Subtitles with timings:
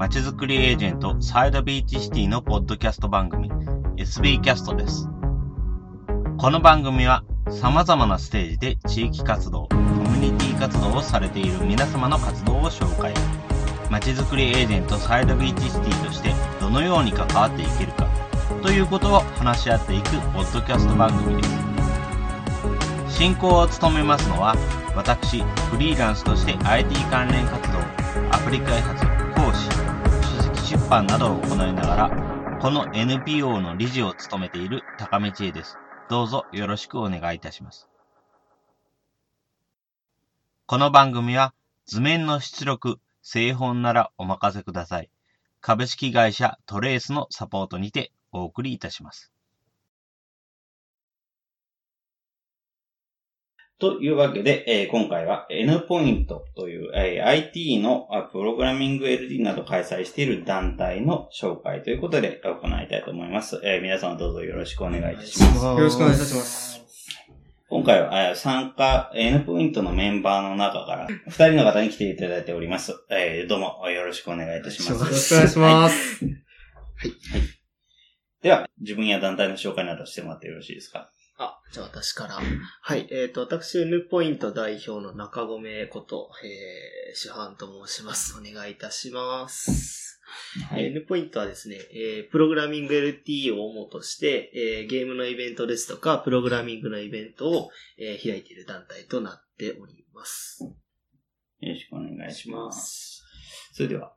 [0.00, 3.50] まちづくりエージェントサイドビーチシティのポッドキャスト番組
[3.98, 5.06] SB キャストです。
[6.38, 13.12] この番組は様々なステージで地域活動、コミュニティ活動をされている皆様の活動を紹介。
[13.90, 16.32] まちづくりエージェントサイドビーチシティとして
[16.62, 18.08] どのように関わっていけるか
[18.62, 21.46] ということを話し合っていくポッドキャスト番組で
[23.06, 23.18] す。
[23.18, 24.56] 進行を務めますのは
[24.96, 27.80] 私、フリーランスとして IT 関連活動、
[28.34, 29.19] アプリ開発、
[30.90, 35.78] 販などを行いながら、この NPO の理事を務めている高道恵です。
[36.08, 37.88] どうぞよろしくお願いいたします。
[40.66, 41.54] この番組は
[41.86, 45.10] 図面の出力、製本ならお任せください。
[45.60, 49.30] 株式会社トレースのサポートにてお送りいたします。
[53.80, 63.58] というわけで、えー、今回は N ポイントという、えー、IT のプログラミング LD など開催している団体の紹介ということで行いたいと思います。
[63.64, 65.64] えー、皆さんどうぞよろしくお願いいたします。
[65.64, 66.82] よろしくお願いいたします。
[67.70, 72.94] 今回は参加 N ポイントのメンバーの中から2人の方に来ていただいております。
[73.10, 75.02] えー、どうもよろしくお願いいたします。
[75.04, 76.24] よろしくお願いします。
[76.24, 76.32] はい。
[76.32, 76.36] は
[77.08, 77.12] い、
[78.42, 81.10] では、自分や団体の紹介などしてもらってよろしいですか？
[81.42, 82.34] あ、じゃあ私から。
[82.34, 83.08] はい。
[83.10, 85.58] えっ、ー、と、私、N ポイント代表の中込
[85.90, 88.38] こと、えー、主犯と申します。
[88.38, 90.20] お願いいたします。
[90.68, 100.62] はい、N ポイントはですね、えー、プログラミング LT を主として、えー、ゲームのイベントですとか、プログラミングのイベントを、えー、開いている団体となっております。
[101.60, 103.24] よろしくお願いします。
[103.72, 104.14] それでは。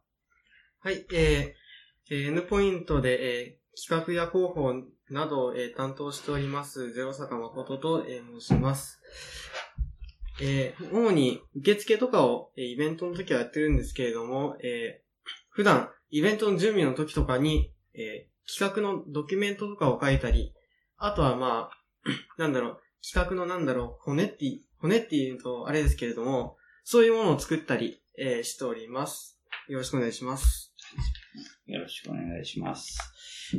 [0.80, 4.74] はい、えー、N ポイントで、えー、企画や広報
[5.10, 9.02] などを、えー、担当しております、ゼロ坂誠と、えー、申します。
[10.42, 20.54] えー、主に受付とかを、えー、イベントの時はやってるんですけれども、えー、普段イベントの準備の時とかに、えー、企画のドキュメントとかを書いたり、
[20.98, 21.78] あとはまあ、
[22.38, 29.40] なんだろう、企画のなんだろう、骨って、骨って言うとあれですけれども、そういうものを作ったり、えー、しております。
[29.68, 30.63] よろしくお願いします。
[31.68, 32.98] よろしくお願いします。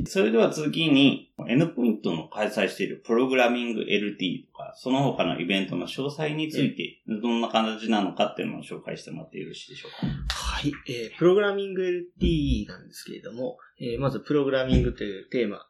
[0.07, 9.91] それでは次に、N ポイントの開催しているプログラミング LT とか、その他のイベントの詳細について、どんな形なのかっていうのを紹介してもらってよろしいでしょう
[10.27, 10.33] か？
[10.33, 10.73] はい。
[10.89, 15.65] えー、プログラミング LT なんですけれども、えー、まずプログラミングというテーマ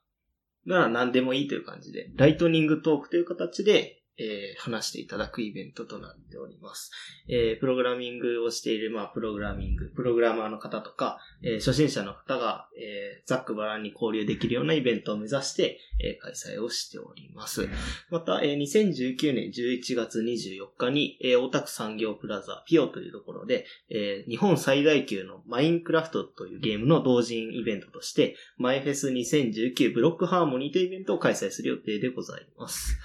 [0.68, 6.92] が何でもいいという感じで、ライトニングトークという形で、えー、話していただくイベントとなっております。
[7.28, 17.68] えー、プログラミングをしている、まあ、プログラミング、プログラマーの方とか、えー、初心者の方が、えー、ざっくばらんに交流できるようなイベントを目指して、えー、開催をしております。
[18.10, 32.98] また、えー、2019年11月24日に、えー、大田区産業プラザピオというところで、えー、日本最大級のマインクラフトというゲームの同人イベントとして、マイフェス2019ブロックハーモニーというイベントを開催する予定でございます。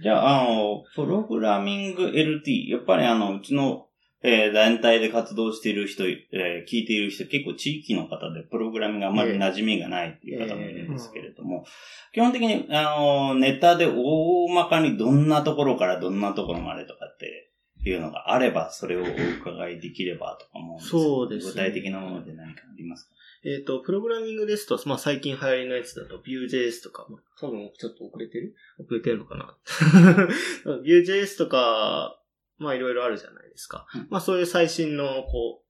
[0.00, 3.86] じゃあ、あの、プログラミング LT、やっぱりあの、うちの、
[4.22, 11.64] えー、団体で活動している人、えー、聞いている人、結構地域の方でプログラミングあまり馴染みがないっていう方もいるんですけれども、
[12.12, 17.52] 基本的に、あの、ネタで大まかにどんなところからどんなところまでとかって
[17.84, 23.10] いうのがあれば、それをお伺いできればとか思うんですそうです、ね、具体的なもので何かありますか？
[23.46, 28.56] えっ、ー、と、プログラミングですと、まあ、最近流行りのやつだと Vue.js とか、まあ、多分ちょっと遅れてる？
[28.80, 29.56] 遅れてるのかな？
[30.84, 32.20] Vue.js とか、
[32.58, 33.86] まあ、いろいろあるじゃないですか。
[33.94, 35.66] うん、まあ、そういう最新の、こう、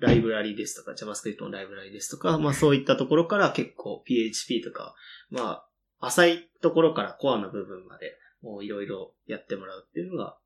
[0.00, 4.94] ライブラリですとか、JavaScript のライブラリですとか、まあ、そういったところから結構 PHP とか、
[5.30, 5.64] ま
[6.00, 10.36] あ、浅いところからコアの部分まで、もういろいろやってもらうっていうのが、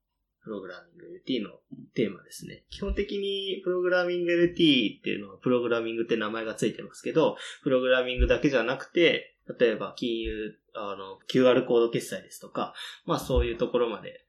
[0.44, 1.50] プログラミング LT の
[1.94, 2.64] テーマですね。
[2.70, 12.74] 基本的にプログラミング LT っていうのはプログラミングって名前がついてますけど、プログラミングだけじゃなくて、例えば金融、あの、QR コード決済ですとか、
[13.06, 14.24] まあそういうところまで、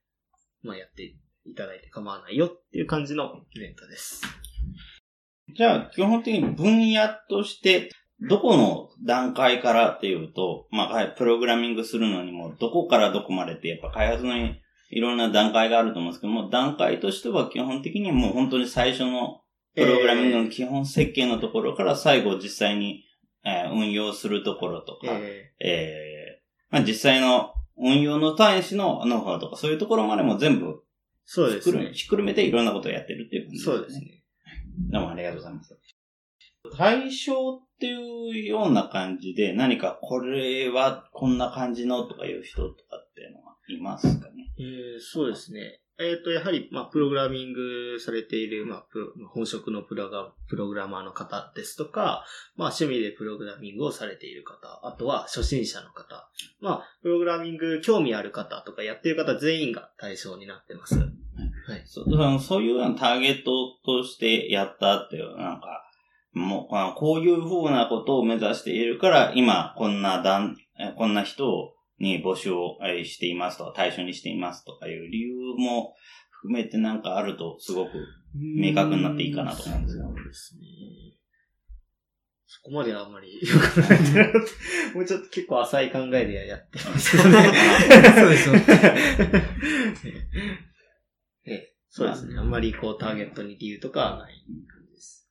[0.62, 1.04] まあやって
[1.46, 4.22] いただいて構わないよっていう感じのイベントです。
[5.56, 7.90] じゃあ、基本的に分野として、
[8.22, 14.34] どこの段階からっていうと、まあ、プログラミングするのにも、どこからどこまでってやっぱ開発の
[14.96, 19.42] いろんな段階があると思うんですけども、段階としては基本的にもう本当に最初の
[19.76, 23.04] プログラミングの基本設計のところから最後実際に、
[23.44, 30.84] えー、運用するところとか、えー、えー、まあ、実際の運用の端子のノウハウとかそういうところまでも全部
[31.26, 31.92] そうですね。
[31.94, 33.76] ひっくるめていろんなことをやってるっていう感じですね。
[33.78, 34.24] そうですね。
[34.92, 35.76] どうもありがとうございます。
[36.78, 45.80] 対象っていうような感じで何かこれはこんな感じのとかいう人とかっていうのはいますかねえー、そうですね。
[46.00, 50.16] えっ、と、やはり、まあ、プログラミングされている、まあ、プロ本職のプログ
[50.50, 52.26] プログラマーの方ですとか、
[52.56, 56.30] まあ、趣味でプログラミングをされている方、あとは初心者の方、
[56.62, 60.96] まあ、プログラミング興味ある方とかやってる方全員が対象になってます。
[60.96, 61.06] は
[61.76, 61.84] い。
[61.86, 62.04] そ
[62.40, 63.52] そういうようなターゲット
[63.86, 65.84] としてやったっていう、なんか、
[66.34, 75.96] もう、あこういう風なことを目指しているから、今、こんな段、えこんな人に募集をえしていますとか、対象にしていますとかいう理由も
[76.30, 77.92] 含めてなんかあると、すごく、
[78.36, 80.64] 明確になっていいかなと思うんですよそうですね。
[82.56, 84.40] そこまであんまりよくないんだなって
[84.94, 87.52] もうちょっと結構浅い考えでやってますけどね。
[88.16, 88.56] そうでしょう
[91.48, 92.38] えそうですね。
[92.38, 94.34] あんまりこうターゲットに理由とかはない
[94.68, 95.28] 感じです。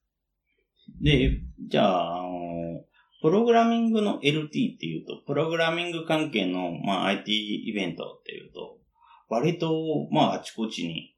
[1.01, 2.85] で、じゃあ、あの、
[3.23, 7.33] プログラミングの LT っていうと、プログラミング関係の、まあ、IT
[7.69, 8.79] イベントっていうと、
[9.29, 11.15] 割と、まあ、あちこちに、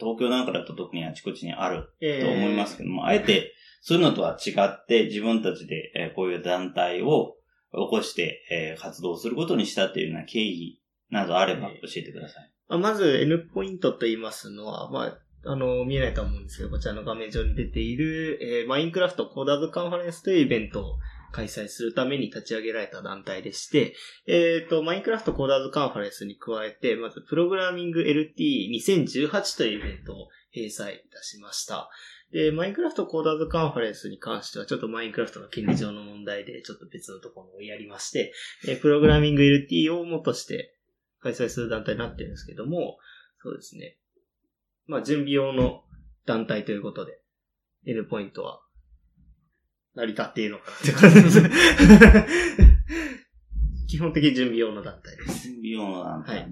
[0.00, 7.36] 東京なんかだと特にあちこちにあるえと思いますけども、あえて、そういうのとは違って、自分たちで、えーこういう団体を
[7.72, 10.80] 起こして、えー活動することにしたっていうような経緯
[11.10, 12.52] などあれば教えてください。
[12.68, 20.98] まあまず N ポイントと言いますのは、まあ、あの、見えないと思うんですけど、こちらの画面上に出ている、えーマインクラフトコーダーズカンファレンスというイベントを
[21.34, 23.96] 開催するために立ち上げられた団体でして、
[24.28, 31.90] えっ、と、マインクラフトコーダーズカンファレンスに加えて、まず、プログラミング LT2018 というイベントを閉鎖いたしました。
[32.30, 38.32] で、マインクラフトコーダーズカンファレンスに関しては、ちょっとマインクラフトの権利上の問題で、ちょっと別のところをやりまして、
[38.68, 40.76] えプログラミング LT をもとして
[41.20, 42.98] 開催する団体になってるんですけども、
[43.42, 43.98] そうですね。
[44.86, 45.82] まあ、準備用の
[46.26, 47.18] 団体ということで、
[47.86, 48.63] N ポイントは、
[49.94, 51.42] 成り立っているのかなって感じです。
[53.88, 55.48] 基本的に準備用の団体です。
[55.62, 56.36] 美容の団体。
[56.36, 56.48] はい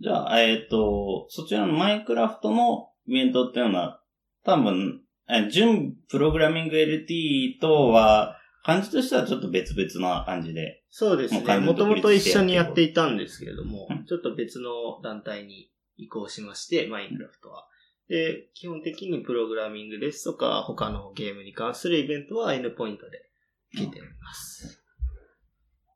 [0.00, 4.02] じゃあ、えっ、と、そちらのマインクラフトのイベントっていうのは、
[4.44, 10.82] 多分、え準プログラミング LT とは、感じとしてはちょっと別々な感じで。
[10.90, 11.58] そうですね。
[11.60, 17.66] もともと一緒にやっていたんですけれどもうん、ちょっと別の団体に移行しまして、マインクラフトは。
[18.08, 23.30] で、基本的にプログラミングですとか、他のゲームに関するイベントは N ポイントで
[23.76, 24.82] 聞いております。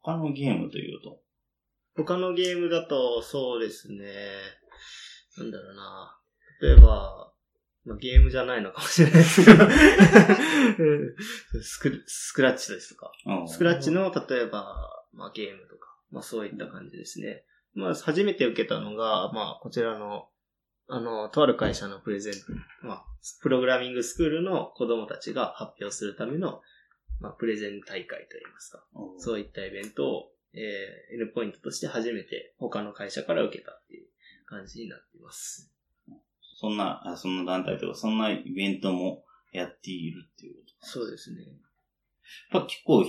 [0.03, 1.21] 他のゲームというと？
[1.97, 4.07] 他のゲームだと、そうですね。
[5.37, 6.19] なんだろうな。
[6.63, 7.33] 例えば、
[7.85, 11.15] まあ、ゲームじゃないのかもしれないですけどうん
[11.63, 13.13] スク、スクラッチですとか。
[13.27, 17.45] うんスクラッチの、例えば、まあ、ゲームとか、まあ、そういった感じですね。
[17.75, 20.29] まあ、初めて受けたのが、まあ、こちらの、
[20.89, 22.41] あの、とある会社のプレゼント、
[22.87, 23.05] まあ、
[23.43, 26.63] プログラミングスクールの子供たちが発表するための、
[27.21, 28.85] まあ、プレゼン大会といいますか。
[28.95, 34.09] うんそういったイベントを、えー、N ポイントとして初めて他の会社から受けたっていう
[34.47, 35.71] 感じになっています。
[36.61, 40.87] そんな、あそんな団体とか、そんなイベントもやっているっていうこと。
[40.87, 41.43] そうですね。
[42.53, 43.05] やっぱ結構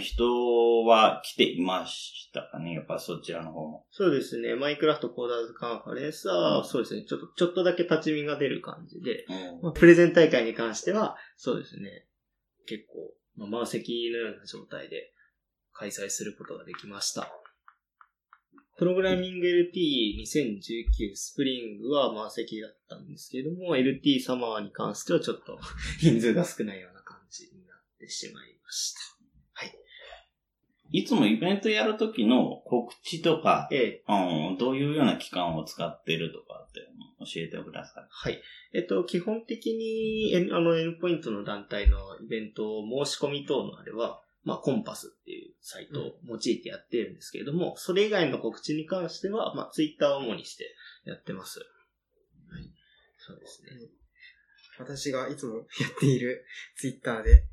[0.00, 2.74] 人は来ていましたかね？
[2.74, 3.86] やっぱそちらの方も。
[3.90, 4.54] そうですね。
[4.54, 7.04] マインクラフトコーダーズカンファレンスは、そうですね。
[7.04, 9.24] ちょっと、ちょっとだけ立ち見が出る感じで、
[9.62, 12.06] まあプレゼン大会に関しては、そうですね。
[12.66, 15.12] 結構、まあ、満席のような状態で
[15.72, 17.32] 開催することができました。
[18.78, 25.58] プログラミング LT2019 スプリングは満席だったんですけれども、LT サマーに関してはちょっと
[26.00, 29.00] 人数が少ないような感じになってしまいました。
[30.92, 36.80] いつもイベントやるときの告知とか、ええうん、どういうような期間を使ってるとかって
[37.20, 38.06] 教えてください。
[38.10, 38.42] はい。
[38.74, 51.60] えっと、基本的に、N- あの、N ポイントの団体のイベント申し込み等のあれは、まあ、コンパスっていうサイトを用いてやってるんですけれども、それ以外の告知に関しては、まあ、ツイッターを主にしてやってます。
[51.60, 52.70] はい。
[53.16, 53.70] そうですね。
[54.78, 55.64] 私がいつもやっ
[55.98, 56.44] ている
[56.76, 57.44] ツイッターで、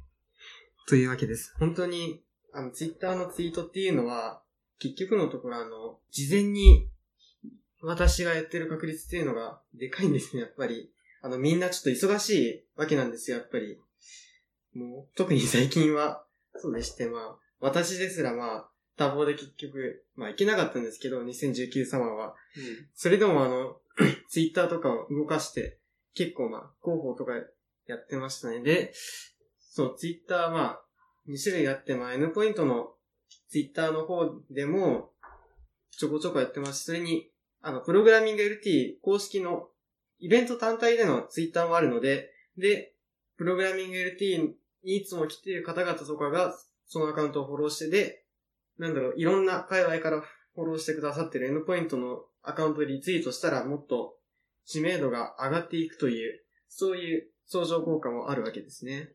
[0.88, 1.55] というわけです。
[1.60, 4.41] 本当に、あの、ツイッターのツイートっていうのは、
[4.79, 6.89] 結局のところあの、事前に
[7.82, 10.91] 私がやってる確率っていうのがでかいんですね、やっぱり。
[11.22, 13.77] あの、みんなちょっと忙しいわけなんですよ、やっぱり。
[14.74, 16.25] もう、特に最近は、
[16.56, 22.36] そうでして、まあ、私ですらまあ、多忙で結局、まあ、いけなかったんですけど、2019サマーは。
[22.96, 23.77] それでもあの、
[24.29, 25.79] ツイッターとかを動かして、
[26.15, 27.34] 結構まあ、広報とか
[27.86, 28.62] やってましたね。
[28.62, 28.94] で、
[29.60, 30.82] そう、ツイッターまあ、
[31.29, 32.93] 2種類あって、まあ、N ポイントの
[33.50, 35.12] ツイッターの方でも、
[35.91, 37.29] ちょこちょこやってますし、それに、
[37.62, 39.67] あの、プログラミング LT 公式の
[40.19, 42.93] イベント単体でのツイッターもあるので、で、
[43.38, 46.53] プログラミング LT にいつも来ている方々とかが、
[46.88, 48.25] そのアカウントをフォローしてで、
[48.77, 54.15] なんだろう、いろんな界隈からフォローしてくださってる N ポイントのアカウントリツイートしたらもっと
[54.65, 59.09] 知名度が上がっていくという、そういう相乗効果もあるわけですね。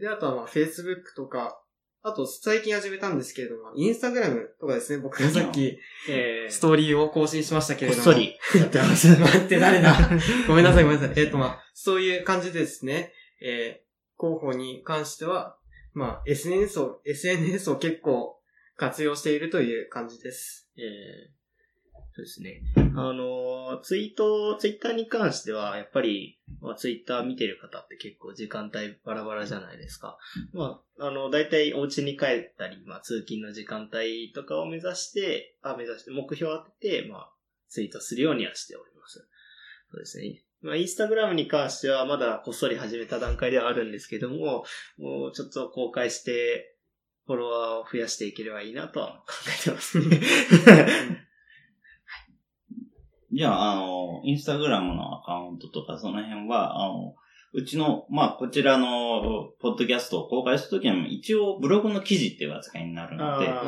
[0.00, 1.62] で、あとはまあ Facebook とか、
[2.02, 5.78] あと最近始めたんですけれども、インスタグラムとかですね、僕がさっき
[6.08, 8.04] えー、ストーリーを更新しましたけれども。
[8.04, 9.08] こっそりやってます。
[9.20, 9.94] 待って、誰だ
[10.48, 11.14] ごめんなさい、ごめんなさい。
[11.22, 15.58] えっ、と、まあ、そういう感じでですね、えー、広報に関しては、
[15.92, 18.40] まあ、SNS を、SNS を結構
[18.76, 20.70] 活用しているという感じです。
[20.78, 21.39] えー
[22.20, 22.62] そうですね。
[22.96, 30.18] あの、ツイート、ツイッターに関しては、やっぱり、まあ、ツイッター見てる方って結構時間帯バラバラじゃないですか。
[30.52, 37.32] まあ、あの、大体お家に帰ったり、まあ、通勤の時間帯とかを目指して、あ、目指して、目標を当てて、まあ、
[37.68, 39.26] ツイートするようにはしております。
[39.90, 40.42] そうですね。
[40.60, 44.64] まあ、インスタグラムに関してはまだこっそり始めた段階ではあるんですけども、
[44.98, 46.76] もうちょっと公開して、
[47.26, 50.20] フォロワーを増やしていければいいなとは考えてますね。
[53.40, 57.14] じゃあ、あの、インスタグラムのアカウントとかその辺は、あの、
[57.54, 63.64] うちの、まあ、こちらの、ポッドキャストを公開するときは、一応、ブログの記事っていう扱いになるので、やあ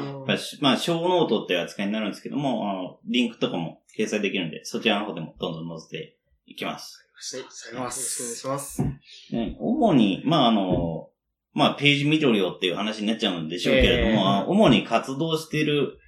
[0.61, 7.09] まあ、ショーノートっていう扱いになるんですけども、あの、リンクとかも掲載できるんで、そちらの方でもどんどん載せていきます。
[7.33, 8.83] はい、よろしくお願いします。
[9.33, 11.09] ね、主に、まあ、あの、
[11.55, 15.99] まあ、ページ見ろよっていう話になっちゃうんでしょうけれども、ええあ主に活動している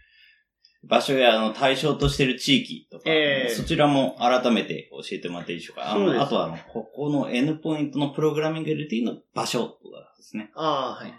[0.88, 5.90] 場所や、あの、対象としている地域とか、ええそちらも改めて教えてもらっていいでしょうか。
[5.90, 10.50] あそうあとは、あの、ここの N ポイントのプログラミング LT の場所とかですね。
[10.54, 11.14] ああ、はい。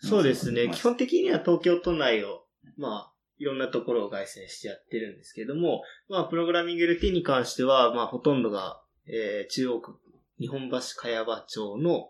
[0.00, 0.68] そうですね。
[0.72, 2.44] 基本的には東京都内を、
[2.76, 9.98] まあ、いろんなところを外線してやってるんですけども、まあ、プログラミング LT に関しては、まあ、ほとんどが、えー、中央区、
[10.40, 12.08] 日本橋茅場町の、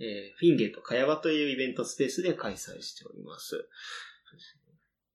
[0.00, 3.68] えー、フィンゲート茅場というイベントスペースで開催しております。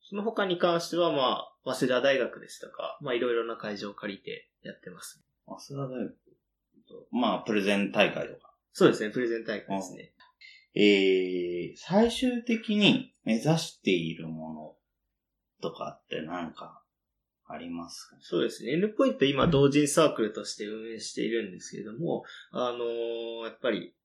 [0.10, 5.22] その他に関しては、まあ、早稲田大学ですとか、まあ、いろいろな会場を借りてやってます。
[5.46, 6.12] 早稲田大学
[6.88, 8.54] とまあ、プレゼン大会とか。
[8.72, 10.14] そうですね、プレゼン大会ですね。
[10.76, 16.84] えー、最終的に目指しているものとかって何か
[17.48, 18.18] ありますか？
[18.22, 18.74] そうですね。
[18.74, 23.96] N ポイント今同人サークルとして運営しているんですけれども、あのーやっぱり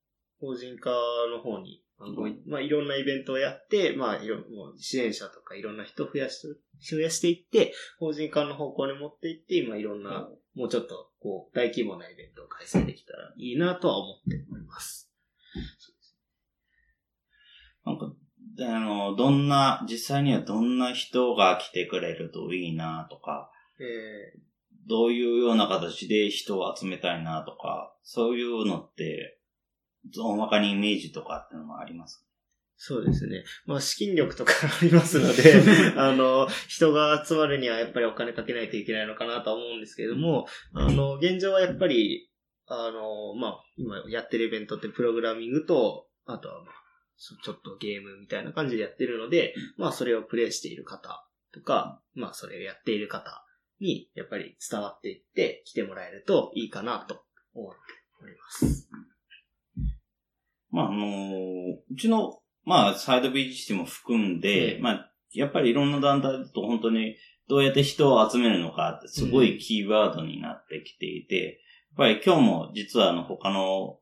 [0.42, 0.90] 法人化
[1.30, 6.48] の方に、あのうんまあ、いろんなイベントをやって、まあ、いろもう支援者とかいろんな人を増やして、
[6.96, 15.08] 増やしていって、法人化の方向に持っていって、今いろんな、もうちょっと、こう、大規模なイベントを開催できたらいいなとは思っております。
[17.86, 18.12] なんか、
[18.56, 24.40] であの、どんな、実際にはどんな人が来てくれるといいなとか、え
[24.88, 29.38] どういうような形で人を集めたいなとか、そういうのって、
[30.14, 32.26] 大まかにイメージとかっていうのもありますか？
[32.76, 33.44] そうですね。
[33.64, 35.62] まあ、資金力とかありますので、
[35.96, 42.28] あの、人が集まるにはやっぱりお金かけないといけないのかなとは思うんですけれども、あの、現状はやっぱり、
[42.66, 46.74] あの、まあ、今やってるイベントってプログラミングと、あとはまあ、
[47.16, 53.44] そちょっとゲームみたいな感じでやってるので、まあ、それをプレイしている方とか、まあ、それをやっている方
[53.78, 57.78] に、やっぱり伝わっていって来てもらえるといいかなと思って
[58.22, 58.88] おります。
[60.72, 61.06] まあ、あの
[61.90, 67.16] うちの、まあ、サイド BGC も含んで、ええまあ、やっぱりいろんな団体だと本当に
[67.48, 73.98] どうやって人を集めるのかってすごいキーワードになってきていて、やっぱり今日も実はあの他の、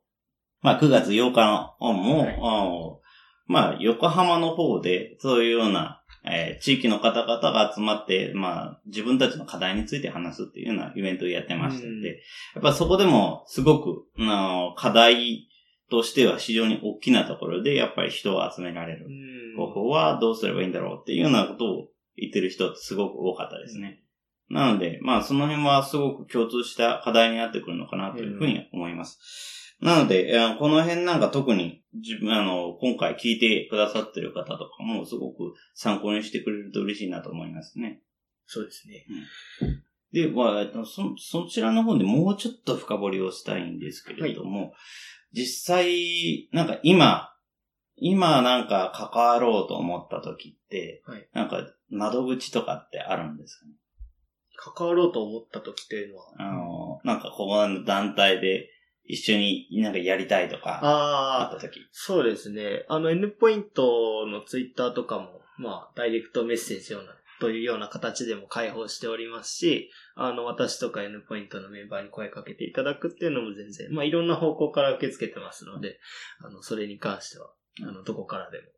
[0.62, 3.00] まあ9月8日のも、はい。
[3.46, 12.04] まあ横浜の方でそういうような、えー地域の方々が集まって、まあ自分たちの課題について話すっていうようなイベントをやってましたので、うん。
[12.04, 12.12] や
[12.60, 15.48] っぱそこでもすごく、あの課題
[15.90, 24.02] としては非常に大きなところでやっぱり人を集められるうん方法はどうすればいいんだろうっていうようなことを言ってる人ってすごく多かったですね。
[24.48, 29.76] なので、まあその辺はすごく共通した課題になってくるのかなというふうに思います。
[29.80, 38.02] なので、えーこの辺なんか特に自分、あの、今回聞いてくださってる方とかもすごく参考にしてくれると嬉しいなと思いますね。
[38.46, 39.06] そうですね。
[40.12, 44.74] で、まあ、えっとそ、そちらの方でもうちょっと深掘りをしたいんですけれども、
[45.32, 47.34] 実際、なんか今、
[47.96, 53.72] 今なんか関わろうと思った時って、はいなんか窓口とかってあるんですかね？
[54.56, 58.68] 関わろうと思った時というのは、あの、なんかここの団体で
[59.04, 61.80] 一緒になんかやりたいとか、あ、った時。
[61.90, 62.84] そうですね。
[62.88, 75.98] あの N ポイントのツイッターとかも、まあ、ダイレクトメッセージような、というような形でも開放しておりますし、あの、私とか N ポイントのメンバーに声かけていただくっていうのも全然、まあ、いろんな方向から受け付けてますので、
[76.44, 77.50] あの、それに関しては、
[77.82, 78.68] あの、どこからでもっ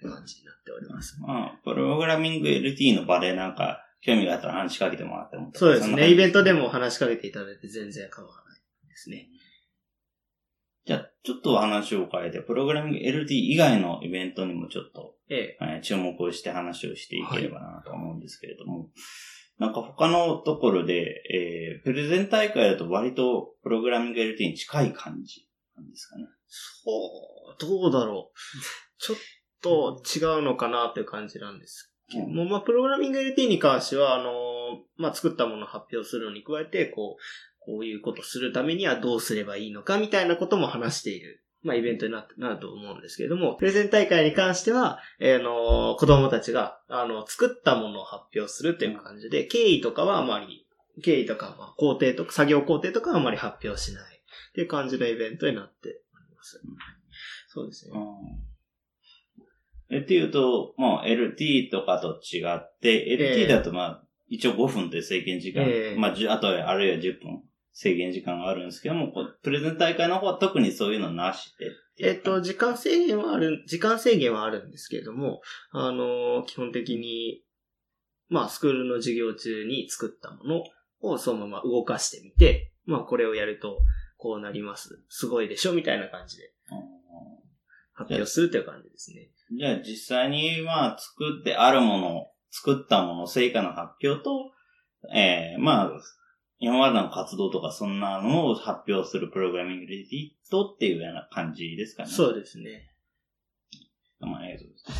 [0.00, 1.20] て感じになっております。
[1.20, 5.50] まあ、プログラミング LT の場でなんか興味があったら話しかけてもらっても。
[5.54, 6.10] そうですね。
[6.10, 6.62] イベントでも。
[6.62, 9.28] も話しかけていただいて全然構わないですね。
[10.84, 15.58] じゃあ、ちょっと話を変えて、プログラミング LT 以外のイベントにもちょっと、ええ。
[15.60, 18.90] えー注目をして話をしていければなと思うんですけれども、
[19.58, 25.46] なんか他のところで、えー、プレゼン大会だと割とプログラミング LT に近い感じ
[25.76, 26.24] なんですかね。
[26.48, 26.90] そ
[27.52, 28.38] う、どうだろう。
[28.98, 29.16] ちょっ
[29.60, 34.32] と違うのかなっていう感じなんですけども、まあ、プログラミング LT に関しては、あの、
[34.96, 37.22] まあ、作ったものを発表するのに加えて、こう、
[37.66, 41.42] こういうことするためにはどうすればいいのかみたいなことも話している。
[41.62, 50.66] まあ、イベントになってなると思うんですけれども、プレゼン大会に関しては、えーあの、子供たちが、あの、作ったものを発表するっていう感じで、経緯とかはあまり、
[51.04, 56.60] 経緯とか、まあ、工程とか、作業工程とかはあまり発表しないっていう感じのイベントになっております。
[57.46, 57.96] そうですね。
[59.90, 67.42] えっていうと、まあ LT とかと違って、ええ LT だとまあ、一応5分という制限時間、ええまあ、あとはあるいは10分
[67.72, 69.12] 制限時間があるんですけども、
[69.42, 75.40] プレゼン大会の方は特にそういうのなしでえっと、時間制限はある、時間制限はあるんですけれども、
[75.72, 77.42] あの、基本的に、
[78.28, 80.64] まあ、スクールの授業中に作ったもの
[81.00, 83.78] をそのまま動かしてみて、まあ、これをやると、
[84.16, 85.04] こうなります。
[85.08, 86.52] すごいでしょみたいな感じで
[87.92, 89.28] 発表するという感じですね。
[89.58, 94.52] じゃあ実際にまあ作ってあるもの、作ったもの、成果の発表と、
[95.12, 95.90] ええまあ、
[96.62, 102.08] 今までの活動とかそんなのを発表するプログラミングレディットっていうような感じですかね。
[102.08, 102.88] そうですね。
[104.20, 104.92] まあ、えーと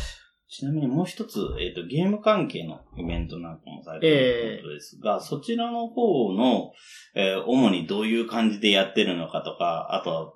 [0.49, 6.73] ちなみにもう一つ、えっ、と、ゲーム関係のイベントなんかもされてるということですが、そちらの方の、
[7.15, 10.33] えー主にどういう感じでやってるのかとか、あとは、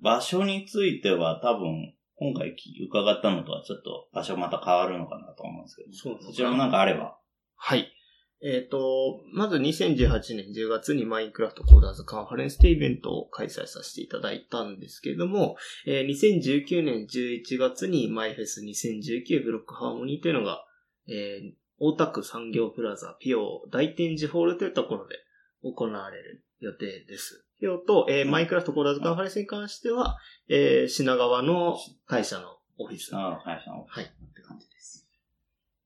[0.00, 7.18] 場所については多分、今回き伺ったのとはちょっと場所また変わるのかなと思うんですけど、そちらもなんかあれば。
[7.56, 7.92] はい。
[8.40, 20.64] えっ、と、まず2018年10月にマインクラフトコーダーズカンファレンスというイベントを開催させていただいたんですけれども、えー2019年11月にマイフェス2019ブロックハーモニーというのが、
[21.08, 25.14] えー大田区産業プラザピオ大展示ホールというところで
[25.62, 27.44] 行われる予定です。
[27.60, 30.16] ピオと、えーマインクラフトコーダーズカンファレンスに関しては、
[30.48, 33.14] えー品川の会社のオフィス。
[33.14, 33.84] はあ会社の。
[34.00, 34.04] い。
[34.04, 35.08] って感じです。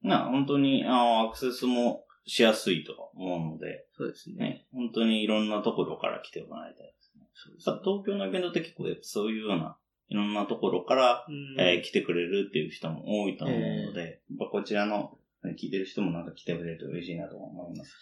[0.03, 4.37] な、本当に、あの、アクセスもしやすいと思うので、そうですね。
[4.37, 7.27] ね、本当にいろんなところから来てもらいたいですね。
[7.35, 9.77] そうですさ東京のイベントって結構そういうような、
[10.09, 11.61] いろんなところから、うん。
[11.61, 17.93] えー来てくれるっていう人も多いと思うので、やっぱこちらのね聞いてる人もなんか来てくれると嬉しいなと思います。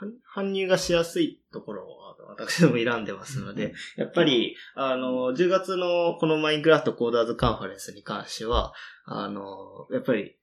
[0.00, 1.98] 搬搬入がしやすいところを
[2.28, 8.72] 私ども選んでますので、やっぱり、あの、10月のこのマインクラフトコーダーズカンファレンスに関しては、
[9.06, 9.42] あの、
[9.90, 10.36] やっぱり、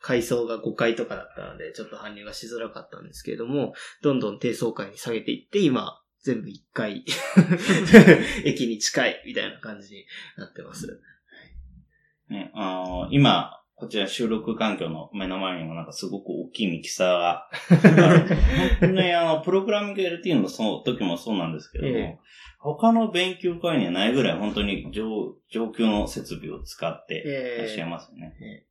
[0.00, 7.04] 階層が5階とかだったので、ちょっと搬入がしづらかったんですけれども、どんどん低層階に下げていって、今、全部1階、
[8.44, 10.04] 駅に近いみたいな感じに
[10.36, 11.00] なってます。
[12.28, 17.48] ね、あの今、こちら収録環境の目の前にもなんかすごく大きいミキサーが
[18.10, 18.20] ある。
[18.36, 18.36] 本
[18.80, 22.18] 当にね、あの、プログラミング LT のその時もそうなんですけども、ええ
[22.62, 27.22] 他の勉強会にはないぐらい本当に上上級の設備を使って
[27.58, 28.36] いらっしゃいますよね。
[28.38, 28.69] え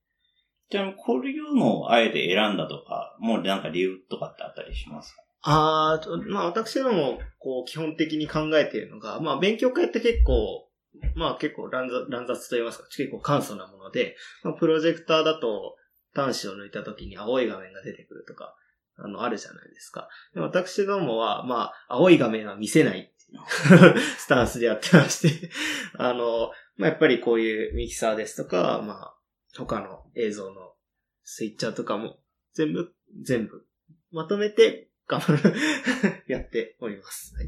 [0.70, 5.22] じゃあ、こういうのをあえて選んだとか、もうなんか理由とかってあったりしますか？
[5.42, 10.68] あーと、まあ私ども、こう、基本的に考えているのが、まあ勉強会って結構、
[11.16, 15.76] まあ結構乱雑乱雑と言いますか、結構簡素なもので、まあ、プロジェクターだと
[16.14, 18.56] 端子を抜いた時に青い画面が出てくるとか、
[18.98, 20.10] あの、あるじゃないですか。
[20.34, 25.50] で私どもは、まあ、青い画面は見せないっていう スタンスでやってまして、
[25.98, 29.16] あの、まあやっぱりこういうミキサーですとか、まあ、
[29.54, 30.74] 他の映像の
[31.24, 32.20] スイッチャーとかも
[32.54, 33.66] 全部、全部
[34.12, 35.56] まとめて頑張る
[36.28, 37.36] やっております。
[37.36, 37.48] はい。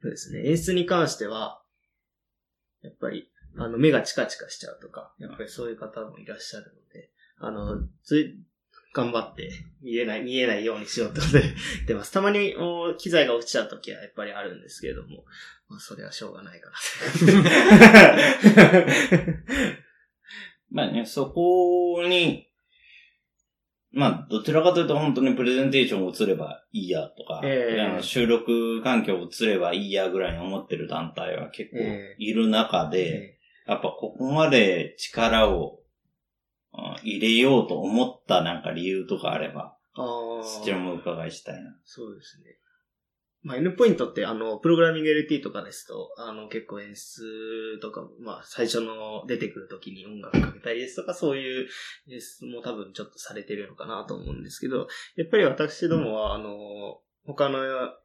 [0.00, 0.48] そうですね。
[0.48, 1.62] 演出に関しては、
[2.82, 8.38] やっぱり、あの、目がチカチカしちゃうとか、やっぱりそういう方もいらっしゃるので、あの、つい、
[8.94, 9.50] 頑張って
[9.82, 11.54] 見えない、見えないようにしようってことで言っ
[11.86, 12.12] てます。
[12.12, 15.24] たまにお機材が落ちちゃうときはやっぱりあるんですけれども、
[15.68, 16.76] まあ、それはしょうがないかな
[20.74, 22.48] まあね、そこに、
[23.92, 35.78] まあ、どちらかというと本当にプレゼンテーションを映ればいいやとか、ええあの収録環境を映ればいいやぐらいに思ってる団体は結構えいる中で、やっぱここまで力を
[36.72, 39.76] うん入れようと思ったなんか理由とかあれば。
[39.96, 41.76] そちらもお伺いしたいな。
[41.84, 42.56] そうですね。
[43.44, 51.68] まあ、N ポイントって、あの、プログラミング LT とかですと、あの、結構演出とか、まあ、最初の出てくる時に音楽かけたりですとか、そういう
[52.10, 57.58] 演出も多分ちょっとされてるのかなと思うんですけど、やっぱり私どもは、あの、他の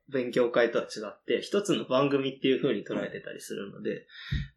[0.09, 3.99] 勉強会とは違って、一つの番組っていう風に捉えてたりするので、やっ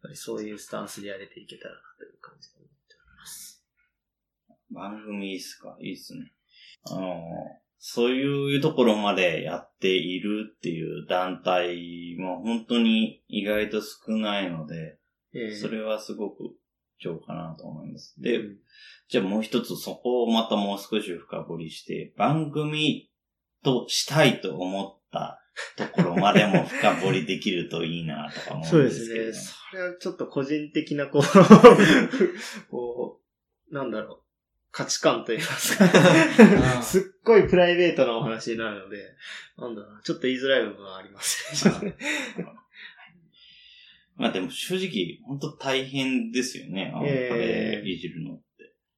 [0.03, 3.63] ぱりそういうスタンスでやれていけたらなという感じで思っております。
[4.69, 5.77] 番組いいっすか？
[5.81, 6.33] いいっすね。
[6.89, 7.21] あの、
[7.85, 14.99] そういうところまでやっているっていう団体も本当に意外と少ないので、
[15.33, 16.55] えーそれはすごく
[17.01, 18.15] 重要かなと思います。
[18.21, 18.39] で、
[19.09, 23.09] じゃあもう一つそこをまたもう少し深掘りして、番組
[23.65, 25.41] としたいと思った
[25.75, 29.33] ところまでも深掘りできるといいなとか思そううんでですすけど、ね。
[29.33, 31.21] それはちょっと個人的な、こう、
[32.71, 33.19] こ
[33.69, 34.22] う、なんだろう。
[34.73, 35.85] 価値観と言いますか
[36.79, 36.81] あ。
[36.81, 38.97] すっごいプライベートなお話になるので、
[39.55, 40.01] なんだろうな。
[40.01, 41.95] ちょっと言いづらい部分はありますね。
[44.17, 46.91] まあでも正直、本当大変ですよね。
[46.93, 48.43] あの、ええこれいじるのって。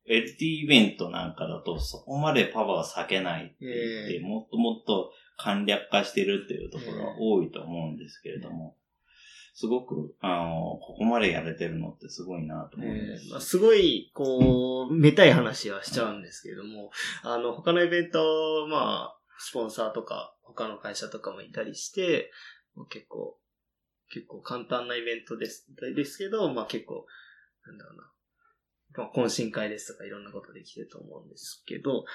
[0.08, 3.74] LT イベントなんかだとそこまでパワー割けないって言っ
[4.08, 8.78] て、えもっともっと簡略化してるっていうところは多いと思うんですけれども、
[9.58, 13.26] すごく、あの、ここまでやれてるのってすごいなと思うんです。
[13.26, 16.91] えーまあ、すごい、こう、めたい話はしちゃうんですけれども、
[17.24, 22.34] あの、他のイベント、まあ、スポンサーとか、他の会社とかもいたりして、
[22.89, 23.39] 結構、
[24.10, 25.65] 結構簡単なイベントです、
[25.96, 27.06] ですけど、まあ結構、
[27.65, 28.12] なんだろうな。
[28.98, 32.06] まあ、懇親会ですとかいろんなことできてると思うんですけど、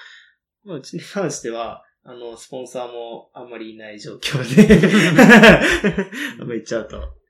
[0.63, 4.87] まあ、うちに関しては、あの、スポンサーもあんまりいない状況で、
[6.39, 7.20] あんまり言っちゃうと、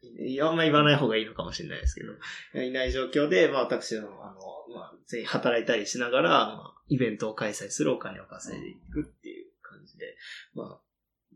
[0.42, 4.42] あんまり言わない方がいいのかもしれないですけど、いない状況で、まあ私の、あの、
[4.76, 10.16] まあ、全員働いたりしながら、まあ、イベントを開催するお金を稼いでいくっていう感じで、
[10.54, 10.80] まあ、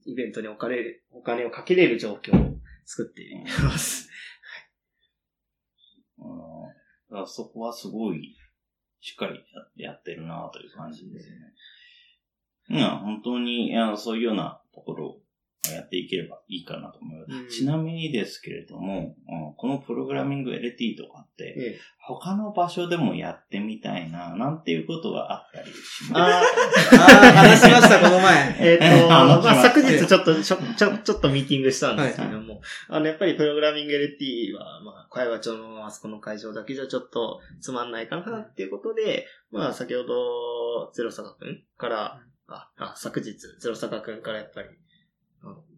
[0.06, 4.10] イベントにお金、お金をかけれる状況を作っています。
[7.12, 8.36] あそこはすごい、
[9.00, 9.44] しっかり
[9.76, 11.36] やってるなという感じですね。
[12.78, 15.22] いや、本当に、あのそういうようなところ
[15.74, 17.32] やっていければいいかなと思います。
[17.32, 17.50] うん。
[17.50, 21.80] ちなみにですけれども、うんこのプログラミング LT とかって、ええ。
[22.08, 26.22] 他の場所でもやってみたいな、なんていうことがあったりします？
[26.22, 26.42] あ
[27.26, 28.56] ああ、話しました、この前。
[28.60, 30.06] えっ、と、 まあ、昨日。
[30.06, 44.72] ちょっと、ちょ、ちょ、ちょっとミーティングしたんですけども、はあの、やっぱりプログラミング LT は、まあ、小山町のあそこの会場だけじゃちょっとつまんないかなっていうことで、まあ、先ほど、ゼロ坂くんから、あ、あ、昨日、ゼロ坂くんからやっぱり、あ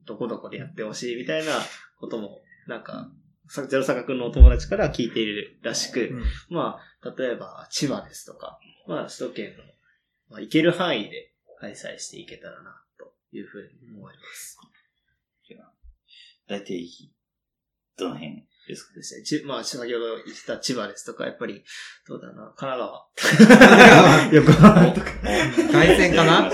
[0.08, 1.52] どこどこでやってほしいみたいな
[2.00, 3.10] ことも、なんか、
[3.50, 9.64] さゼロ坂くんのお友達から聞いているらしく、まあ、例えば、千葉ですとか、まあ、首都圏の、
[10.30, 14.58] まあ、行ける範囲で開催していけたらな、というふうに思います。
[16.48, 16.90] 大体、
[17.98, 18.94] どの辺ですか？
[18.96, 19.24] ですね。
[19.24, 21.62] ちまあ、先ほど言ってた千葉ですとか、やっぱり、
[22.08, 22.80] どうだな、神奈
[23.52, 24.32] 川。
[24.34, 25.08] 横浜とか。
[25.74, 26.48] 凱旋かな？
[26.48, 26.52] っ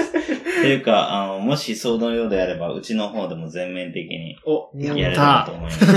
[0.64, 5.44] ていうか、あの、もしそのようであれば、うちの方でも全面的にお、ややれた。
[5.46, 5.86] と思います。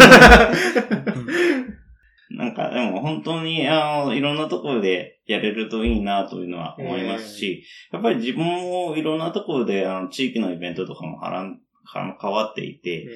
[2.31, 13.07] なんか、でも本当に、あの、いろんなところでやれるといいなというのは思いますし、やっぱり自分もいろんなところで、あの、地域のイベントとかもはらん、は変わっていて、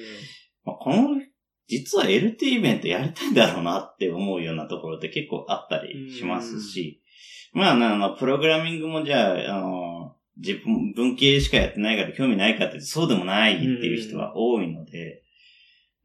[0.63, 1.21] まあ、この、
[1.67, 7.01] 実は LT イベントやりたいんだろうなって思うようなところって結構あったりしますし、
[7.53, 15.23] まあ、あの、プログラミングもじゃあ、あの、自分、文系しかやってないから興味ないかってそうでもないっていう人は多いので、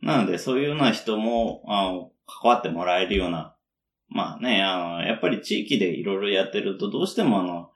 [0.02, 3.56] なのでそういうような人も、あの、関わってもらえるような、
[4.08, 7.70] まあね、あの、やっぱり地域でいろいろやってるとどうしてもあの、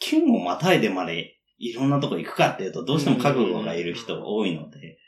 [0.00, 4.98] 県をまたいでまでいろんなとこ行くかっていうとどうしても覚悟がいる人が多いので、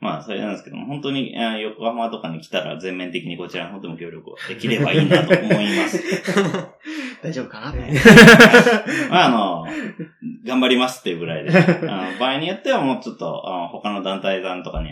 [0.00, 5.98] まあ、それなんですけども、本当に、横浜とかに来たら全面的にこちらの方でも協力できればいいなと思います。
[7.24, 7.72] 大丈夫かな？
[9.08, 9.66] まあ、あの、
[10.46, 11.50] 頑張りますっていうぐらいで、
[11.88, 14.90] あの場合によってはもうちょっと、あの他の団体さんとかに、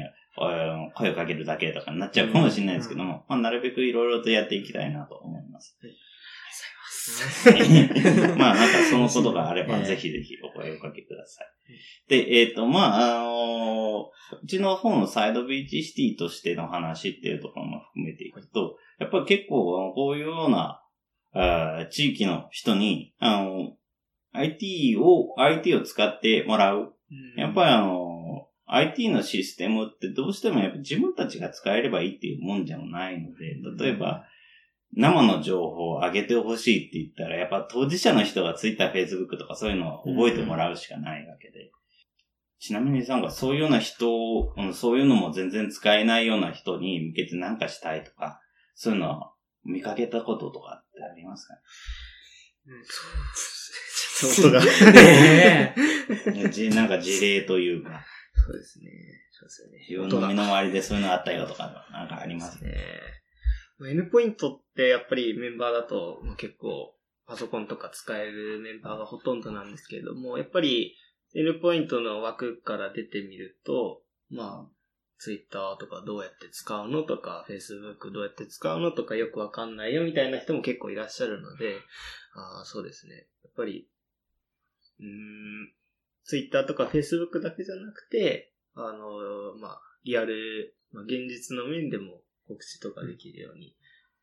[0.95, 5.79] 声をかけるだけとかになっちゃうかもしれないですけども、まあ、なるべくいろいろとやっていきたいなと思います。
[8.39, 9.85] まあ、なんかそのことがあれば、ええ。
[9.85, 11.47] ぜひぜひお声をかけください。
[12.09, 14.11] で、えっ、と、まあ、あの
[14.43, 20.82] うちの方のサイドビーチシティとしての話っていうところも含めていくと、やっぱり結構、あのこういうような、
[21.33, 23.77] あー地域の人に、あの、
[24.33, 26.95] IT を、IT を使ってもらう。
[27.37, 34.25] やっぱりあの、IT のシステムってどうしてもやっぱ自分たちが使えればいいっていうもんじゃないので、例えば、
[34.95, 41.71] 生の情報を上げてほしいって言ったら、やっぱ当事者の人が Twitter、Facebook とかそういうのを覚えてもらうしかないわけで。
[42.59, 48.41] ちなみになんかそういうような人を、うんそういうのも全然使えないような人に向けて何かしたいとか、
[48.75, 49.33] そういうのは
[49.65, 51.55] 見かけたこととかってありますか
[54.15, 54.65] そうだ。
[54.65, 55.75] ね
[56.27, 58.91] ね じなんか事例というか、そうですね。
[59.31, 59.79] そうですよね。
[59.89, 62.77] 自分の身の回りでそういうのあったよとか、なんかありますね。
[63.85, 70.97] N ポイントってやっぱりメンバーだとまあ結構パソコンとか使えるメンバーがほとんどなんですけれども、やっぱり
[71.35, 74.71] N ポイントの枠から出てみると、まあ、
[75.23, 81.77] Twitter とかどうやって使うのとか、Facebook どうやって使うのとかよくわかんないよみたいな人も結構いらっしゃるので、
[82.35, 83.15] あそうですね。
[83.15, 83.87] やっぱり、
[84.99, 85.73] うーん、
[86.25, 93.75] Twitter とか Facebook だけじゃなくて、あの、まあ、リアル、まあ、現実の面でも告知とかできるように、やっ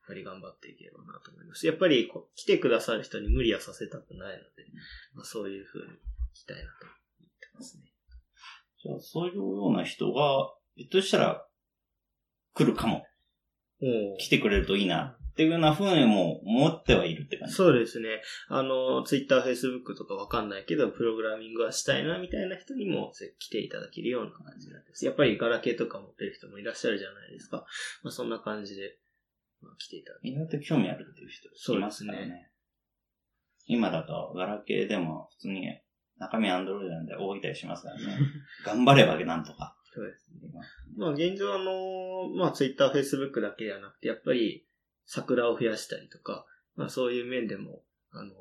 [0.07, 1.65] ぱり頑張っていければなと思います。
[1.65, 4.65] やっぱりこ来てくださる人に無理はさせたくないので、
[5.13, 5.93] まあ、そういう風に
[6.33, 6.69] したいなと
[7.21, 7.83] 言ってますね。
[8.83, 11.46] じゃあそういうような人が、ひょっとしたら
[12.54, 13.06] 来るかも。
[14.18, 17.56] 来てくれるといいなっていうような風にも思ってはいるって感じ。
[17.56, 18.22] そうですね。
[18.50, 25.06] あの、Twitter、Facebook とかわかんないけど、プログラミングはしたいなみたいな人にも来ていただけるような感じなんです。
[25.06, 27.65] やっぱりガラケーとか持ってる人もいらっしゃるじゃないですか。
[28.04, 28.98] まあ、そんな感じで、
[29.62, 32.26] まあ、来ていただけ意外と興味あるっていう人いますからね。
[32.26, 32.50] そうで
[33.68, 35.62] 今だとガラケーでも普通に
[36.18, 38.02] 中身アンドロイドなんで置いたりしますからね。
[38.65, 39.78] 頑張ればなんとか。
[39.93, 40.49] そうですね。
[40.97, 44.65] まあ現状あの、まあ Twitter、Facebook だけではなくて、やっぱり
[45.06, 48.32] 桜を増やしたりとか、まあそういう面でも、あの、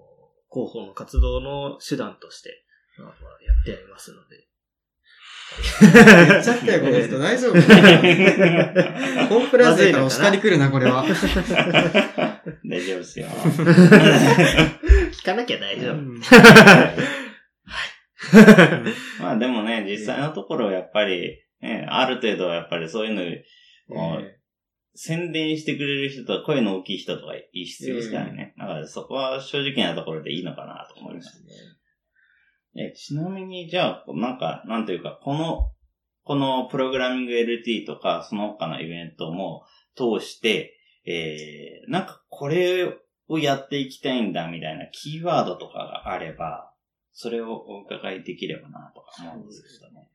[0.51, 2.65] 広報の活動の手段として、
[2.99, 4.49] まあ、まあやってやりますので。
[5.81, 7.19] 言っちゃったよ、この人。
[7.19, 7.69] 大丈夫か
[9.19, 9.29] な？
[9.29, 11.05] コンプラ勢からお叱り来るな、これは。
[12.69, 13.27] 大丈夫ですよ。
[15.11, 17.28] 聞かなきゃ大丈夫。
[18.33, 18.37] う
[19.21, 24.23] んまあでもね、実際のところやっぱり、ね、ある程度やっぱりそういうの、
[24.95, 28.55] 宣伝してくれる人とか声の大きい人とかいい必要ですからね。
[28.59, 31.43] だからそこは正直なところでいいのかなと思います。
[32.77, 35.73] えちなみに、じゃあ、なんか、なんというか、この、
[36.23, 39.65] このプログラミング LT とか、その他のイベントも
[39.97, 40.75] 通して、
[41.07, 46.68] えー、なんかこれをやっていきたいんだみたいなキーワードとかがあれば、
[47.21, 50.07] それをお伺いできればなとか思うんですけどね。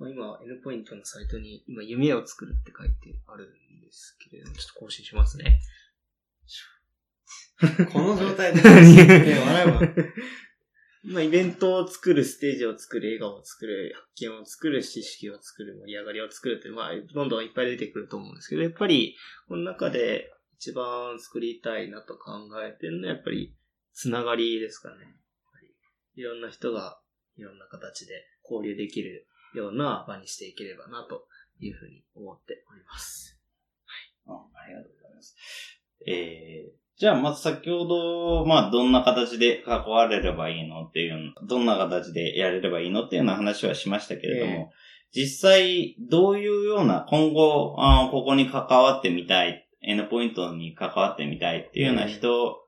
[0.00, 5.60] まあ今、N ポイントのサイトに、今、夢を作るって書いてあるんですけれども、ちょっと更新しますね。
[7.92, 9.80] この状態で、ね笑うわ。
[11.04, 23.54] まあ、イベントを作る、ステージを作る、笑顔を作る、発見を作る、知識を作る、盛り上がりを作るって、まあ、どんどんいっぱい出てくると思うんですけど、やっぱり、この中で一番作りたいなと考えてるのは、やっぱり、
[23.92, 25.14] つながりですかね。
[26.20, 27.00] いろんな人が、
[27.38, 28.12] いろんな形で
[28.44, 31.26] 交流できるような場にしていければな、と
[31.58, 33.40] いうふうに思っております。
[34.26, 35.36] うんありがとうございます。
[36.06, 44.72] えー、じゃあ、まず先ほど、まあ、どんな形で関われればいいのっていうの、どんな形でやれればいいのっていうような話はしましたけれども、
[45.12, 52.59] 実際、どういうような、今後、あーここに関わってみたい、N ポイントに関わってみたいっていうような人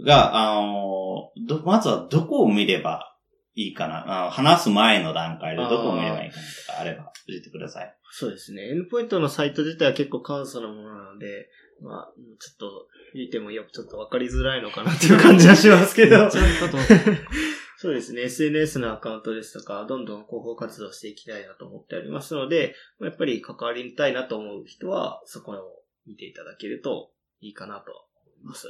[0.00, 3.16] が、あのどまずはどこを見れば
[3.54, 7.96] いいかな、あの話す前の段階でどこを見ればいいかなとかあれば教えてください。
[8.10, 8.68] そうですね。
[8.70, 11.48] N ポイントのサイト自体は結構簡素なものなので、
[11.82, 16.30] まあ、ちょっと、見てもよくちょっとわかりづらいのかなっていう感じはしますけど。
[17.78, 18.22] そうですね。
[18.22, 28.68] SNS のアカウントですとか、どんどん広報活動していきたいなと思っておりますので、やっぱり関わりたいなと思う人は、そこを見ていただけるといいかなと思います。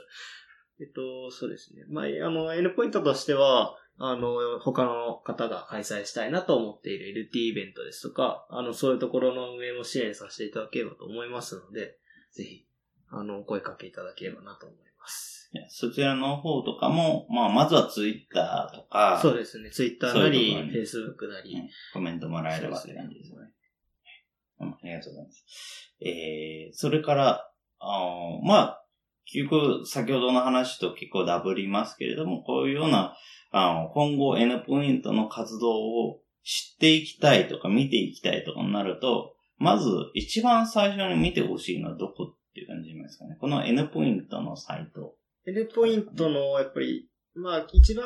[0.81, 1.85] えっと、そうですね。
[1.89, 11.99] まあ、あの、N ポイントとしては、あの、他の方が開催したいなと思っている LT イベントですとか、あの、そういうところの運営も支援させていただければと思いますので、
[12.33, 12.67] ぜひ、
[13.11, 15.51] あの、お声かけいただければなと思います。
[15.69, 19.71] そちらの方とかも、まあ、まずはツイッターとか、そうですね。
[19.71, 23.37] Twitter なり、そういうところに Facebook なり、うんコメントもらえればって感じですね。
[24.61, 25.95] うんありがとうございます。
[26.01, 28.82] えー、それから、あーまあ、
[29.27, 33.17] 結局、先ほどの話と結構ダブりますけれども、こういうような、
[33.51, 43.37] あの、今後 N ポイントの活動を知っていきたいとか見ていきたいとかになると、まず一番最初に見てほしいのはどこっていう感じですかね。
[43.41, 45.15] この N ポイントのサイト。
[45.47, 48.05] N ポイントの、やっぱり、まあ、一番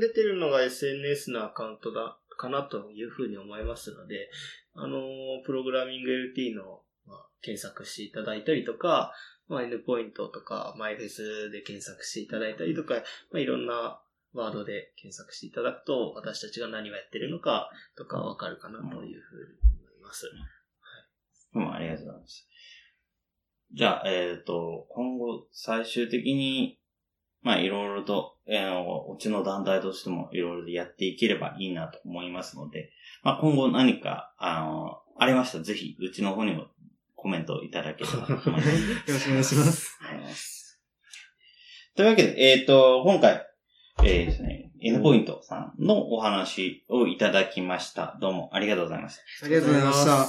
[0.00, 4.28] 出てるのが SNS のアカウントだ、かなというふうに思いますので、
[4.74, 4.98] あの、
[5.44, 9.12] プログラミング LT の、まあ、検索していただいたりとか、
[9.52, 12.94] まあ、N ポイントとか、マイフェスで検索していただいたりとか、
[13.30, 14.00] まあ、いろんな、
[14.32, 19.12] ワードで検索していただくと、私たちが何をやってるのかとかわかるかなというふうに
[19.78, 20.30] 思います。
[21.52, 22.48] どうもありがとうございます。
[23.74, 26.78] じゃあ、えっ、と、今後、最終的に、
[27.42, 32.90] まあ、いろいろと、えーうちの団体としてもいろいろやっていければいいなと思いますので、
[33.22, 36.68] まあ、今後何か、あの、ありましたら、ぜひ、うちの方にも
[37.22, 38.68] コメントいただければ と思います。
[38.68, 39.96] よろしくお願いします。
[40.00, 40.18] はい
[41.94, 43.46] というわけで、えっ、と、今回、
[44.02, 48.16] えーですね、N ポイントさんのお話をいただきました。
[48.18, 49.44] どうもありがとうございました。
[49.44, 50.26] ありがとうございました。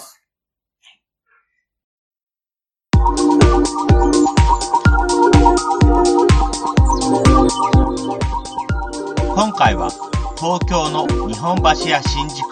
[9.35, 9.89] 今回は
[10.37, 12.43] 東京の日本橋や新宿、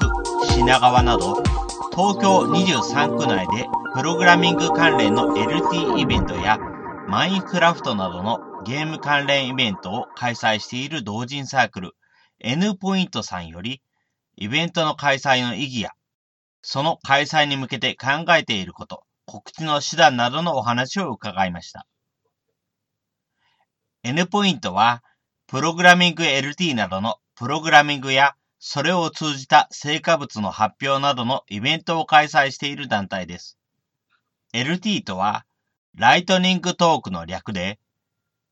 [0.54, 1.44] 品川など
[1.92, 6.58] 東京23区内でプログラミング関連の LT イベントや
[7.08, 11.92] マインクラフトなどのゲーム関連イベントを開催している同人サークル
[12.40, 13.82] N ポイントさんより
[14.38, 15.92] イベントの開催の意義や
[16.62, 21.88] その開催に向けて考えていること、告知の手段などのお話を伺いました。
[24.04, 25.04] N ポイントは
[25.48, 33.58] プログラミング LT などのプログラミングやそれを通じた成果物の発表などのイベントを開催している団体です。
[34.54, 35.46] LT とは
[35.96, 37.80] ライトニングトークの略で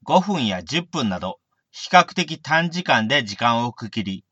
[0.06, 4.26] 5分や10分など比較的短時間で時間を区切り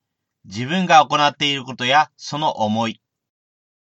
[0.45, 2.99] 自分が行っていることやその思い、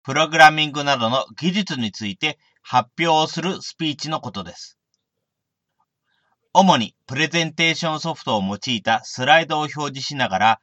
[0.02, 4.78] プログラミングなどの技術について発表をするスピーチのことです。
[6.54, 10.60] 主にプレゼンテーションソフトを用いたスライドを表示しながら、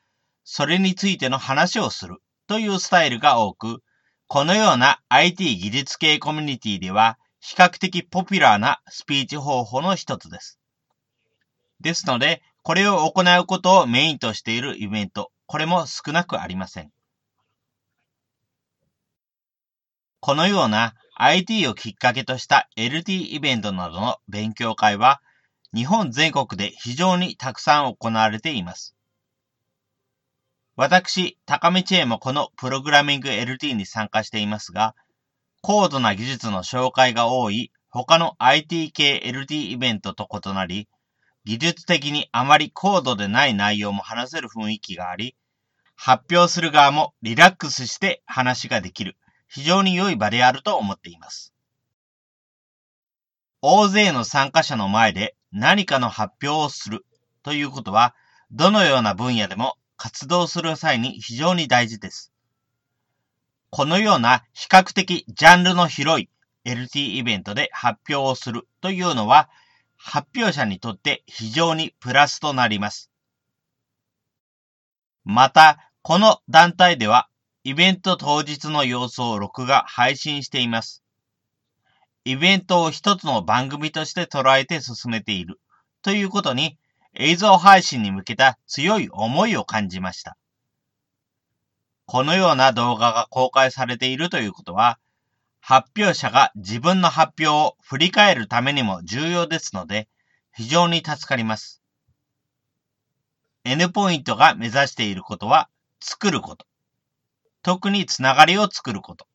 [0.53, 3.81] それについての話をするというスタイルが多く、
[4.27, 10.59] このような IT 技術系コミュニティでは比較的ポピュラーなスピーチ方法の一つです。
[11.79, 16.91] ですので、これを行うことをメインとしているイベント、これも少なくありません。
[20.19, 25.21] このような IT をきっかけとした LT イベントなどの勉強会は、
[25.73, 28.97] 日本全国で非常にたくさん行われています。
[30.83, 34.95] 私、高道恵もこのプログラミング LT に参加していますが、
[35.61, 40.89] 高度な技術の紹介が多い他の IT 系 LT イベントと異なり、
[41.45, 45.35] 技術的にあまり高度でない内容も話せる雰囲気があり、
[45.95, 49.17] 発表する側もリラックスして話ができる、
[49.47, 51.53] 非常に良い場であると思っています。
[53.61, 57.05] 大勢の参加者の前で何かの発表をする
[57.43, 58.15] ということは、
[58.49, 62.33] どのような分野でも活動する際に非常に大事です。
[63.69, 66.27] このような比較的ジャンルの広い
[66.65, 69.47] LT イベントで発表をするというのは、
[69.97, 73.11] 発表者にとって非常にプラスとなります。
[75.23, 77.27] また、この団体では、
[77.63, 81.03] イベント当日の様子を録画配信しています。
[82.25, 85.59] イベントを一つの番組として捉えて進めている
[86.01, 86.79] ということに
[87.13, 90.37] 映像配信に向けた強い思いを感じました。
[92.05, 94.99] このような動画が公開されているということは、
[95.59, 100.09] 発表者が自分の発表を振り返るためにも重要ですので、
[100.53, 101.81] 非常に助かります。
[103.63, 105.69] N ポイントが目指していることは、
[105.99, 106.65] 作ること。
[107.61, 109.27] 特につながりを作ること。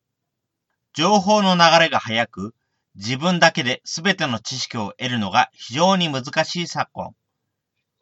[0.93, 2.55] 情報の流れが速く、
[2.95, 7.15] 自分だけで全ての知識を得るのが非常に難しい昨今。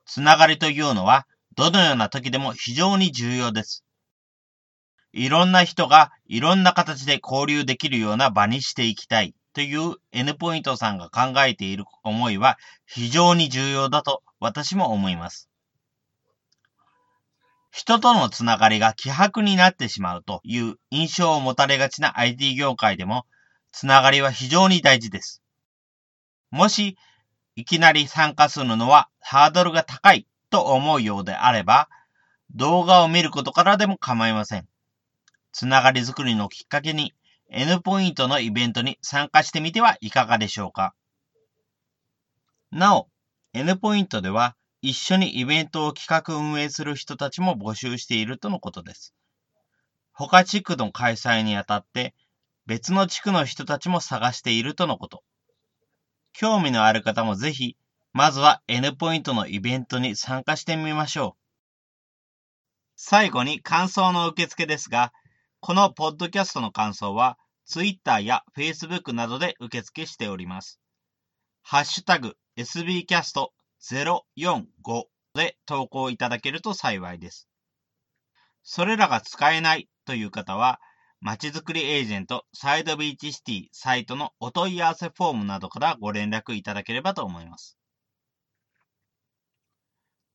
[0.05, 3.83] つながりというのは、どのような時でも非常に重要です。
[5.13, 15.49] いろんな人がいろんな形で交流できるような場にしていきたいという N ポイントさんが考えている思いは非常に重要だと私も思います。
[17.71, 23.25] 人とのつながりが希薄になってしまうという印象を持たれがちな IT 業界でも、
[23.71, 25.41] つながりは非常に大事です。
[26.51, 26.97] もし、
[27.55, 31.89] いきなり参加するのはハードルが高いと思うようであれば、
[32.53, 34.67] 動画を見ることからでも構いません。
[35.51, 37.13] つながりづくりのきっかけに
[37.49, 40.93] N ポイントのイベントに参加してみてはいかがでしょうか。
[42.71, 43.07] なお、
[43.53, 49.13] N ポイントでは一緒にイベントを企画運営する人たちも募集しているとのことです。
[50.11, 52.13] 他地区の開催にあたって
[52.65, 55.23] 別の地区の人たちも探しているとのこと。
[56.37, 57.77] 興味のある方もぜひ、
[58.11, 61.41] まずは N ポイントのイベントに参加してみましょう。
[62.97, 65.13] 最後に感想の受付ですが、
[65.61, 70.81] このポッドキャストの感想は Twitter や Facebook などで受付しております。
[71.61, 75.05] ハッシュタグ SBcast045
[75.35, 77.47] で投稿いただけると幸いです。
[78.61, 80.81] それらが使えないという方は、
[81.25, 87.79] まちづくりエージェントサイドビーチシティサイトのお問い合わせフォームなどからご連絡いただければと思います。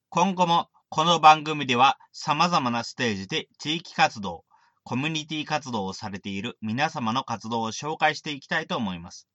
[0.09, 4.43] 今後もこの番組では様々なステージで地域活動、
[4.82, 9.28] コミュニティ活動をされている皆様の活動を紹介していきたいと思います。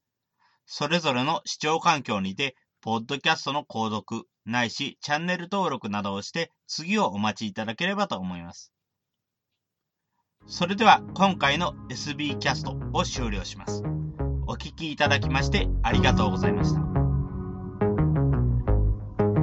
[0.66, 8.74] それぞれの視聴環境にて、ポッドキャストの購読、ないしチャンネル登録などをして次をお待ちいただければと思います。
[10.48, 13.82] それでは今回の SB キャストを終了します。
[14.46, 16.80] お聴きいただきましてありがとうございました。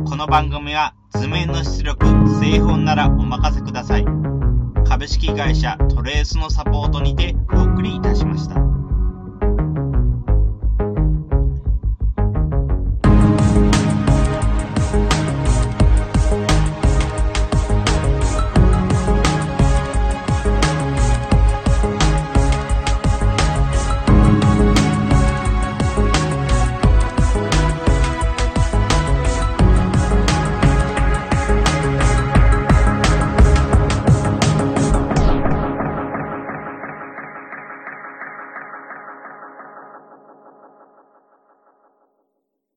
[0.09, 2.05] この番組は図面の出力、
[2.39, 4.05] 製本ならお任せください。
[4.87, 8.55] 株式会社トレースのサポートにてお送りいたしました。